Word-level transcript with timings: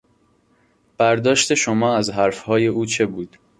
برداشت 0.97 1.53
شما 1.53 1.95
از 1.95 2.09
حرفهای 2.09 2.67
او 2.67 2.85
چه 2.85 3.05
بود؟ 3.05 3.37